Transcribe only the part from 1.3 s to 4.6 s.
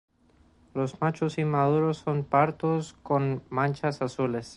inmaduros son pardos con manchas azules.